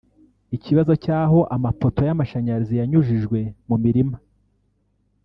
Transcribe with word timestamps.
Ikibazo 0.55 0.93
cy’aho 1.03 1.39
amapoto 1.55 2.01
y’amashanyarazi 2.07 2.73
yanyurijwe 2.79 3.39
mu 3.67 3.75
mirima 3.83 4.17